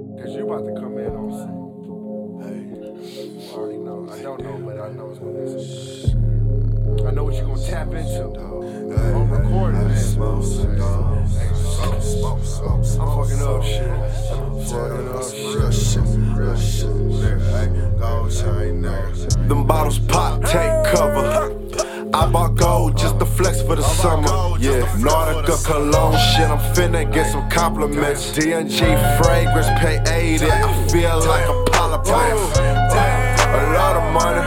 [0.00, 1.60] Cause you about to come in on scene.
[2.40, 2.60] Hey,
[3.48, 4.08] I already know.
[4.10, 7.06] I don't know, but I know it's gonna be some.
[7.06, 8.24] I know what you're gonna tap into.
[8.24, 10.00] I'm recording, man.
[12.62, 13.92] I'm fucking up shit.
[14.68, 15.24] Fucking up
[15.54, 16.02] Real shit,
[16.34, 18.82] real shit, gold chain.
[19.48, 21.56] Them bottles pop, take cover.
[22.12, 22.69] I bought gold
[23.00, 24.28] just the flex for the summer.
[24.58, 26.48] Yeah, Nautica cologne shit.
[26.48, 28.32] I'm finna get some compliments.
[28.32, 28.78] DNG
[29.18, 30.46] fragrance, pay 80.
[30.46, 32.40] I feel like a polypipe.
[33.50, 34.40] A lot of money.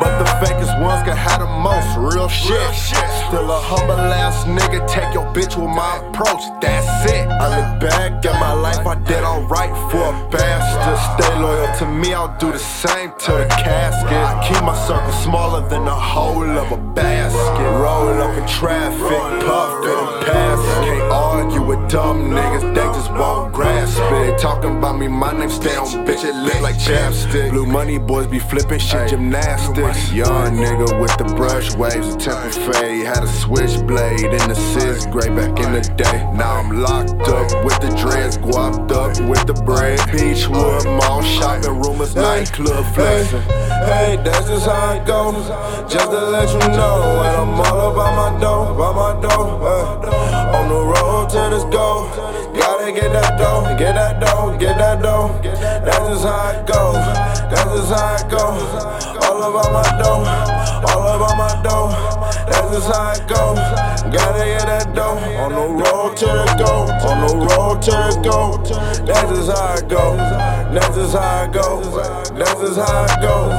[0.00, 2.56] But the fakest ones can have the most real shit.
[3.28, 4.80] Still a humble ass nigga.
[4.88, 6.40] Take your bitch with my approach.
[6.62, 7.28] That's it.
[7.28, 8.86] I look back at my life.
[8.86, 10.98] I did alright for a bastard.
[11.14, 12.14] Stay loyal to me.
[12.14, 14.39] I'll do the same to the casket.
[14.90, 17.62] Circle smaller than the whole of a basket.
[17.78, 19.84] Roll up in traffic, puff
[21.90, 22.74] dumb niggas.
[22.74, 24.38] They just won't grasp it.
[24.38, 25.08] Talking about me.
[25.08, 26.24] My name stay on bitch.
[26.24, 27.50] It look like chapstick.
[27.50, 30.12] Blue money boys be flipping shit gymnastics.
[30.12, 33.06] Young nigga with the brush waves, a temper fade.
[33.06, 36.18] Had a switchblade in the sixth grade back in the day.
[36.32, 39.98] Now I'm locked up with the dreads, guapped up with the bread.
[40.10, 43.42] Beachwood mall shopping rumors, nightclub flexing.
[43.90, 45.48] Hey, that's just how it goes.
[45.90, 50.09] Just to let you know, and I'm all about my dough, about my dough.
[51.30, 52.10] The to this goal,
[52.58, 55.38] gotta get that dough, get that dough, get that dough.
[55.42, 56.98] That's just how it goes.
[57.46, 58.66] That's just how it goes.
[59.22, 60.26] All about my dough,
[60.90, 61.94] all about my dough.
[62.50, 63.62] That's just how it goes.
[64.10, 65.22] Gotta get that dough.
[65.38, 68.58] On the road to the goal, on the road to the goal.
[69.06, 70.18] That's just how it goes.
[70.74, 71.94] That's just how it goes.
[72.34, 73.54] That's just how it goes.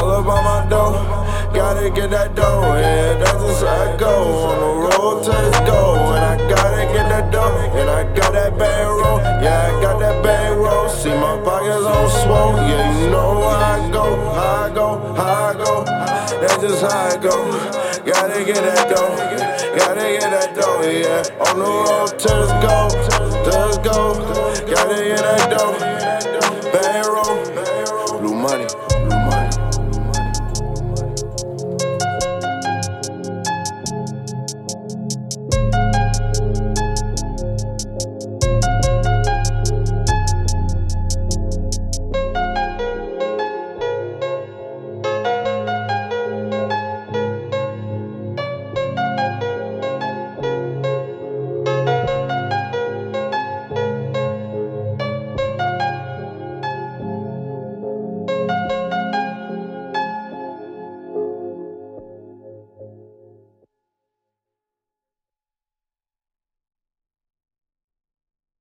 [0.00, 1.22] All about my dough.
[1.52, 4.44] Gotta get that dough, yeah, that's just how it goes.
[4.48, 6.48] On the road to this goal, and I
[6.84, 10.58] gotta get that dough, and I got that bang roll, yeah, I got that bang
[10.58, 10.88] roll.
[10.88, 15.44] See my pockets on swole, yeah, you know how I go, how I go, how
[15.46, 15.84] I go.
[16.40, 18.02] That's just how it goes.
[18.04, 19.16] Gotta get that dough,
[19.76, 21.22] gotta get that dough, yeah.
[21.46, 24.14] On the road to this goal, to this goal,
[24.66, 26.21] gotta get that dough.